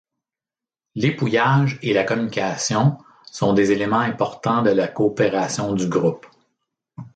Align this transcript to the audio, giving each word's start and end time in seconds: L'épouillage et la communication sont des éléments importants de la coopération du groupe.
L'épouillage 0.95 1.77
et 1.83 1.93
la 1.93 2.03
communication 2.03 2.97
sont 3.31 3.53
des 3.53 3.71
éléments 3.71 3.99
importants 3.99 4.63
de 4.63 4.71
la 4.71 4.87
coopération 4.87 5.73
du 5.73 5.87
groupe. 5.87 6.25